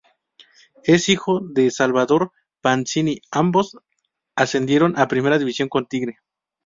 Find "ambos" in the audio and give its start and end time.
3.29-3.77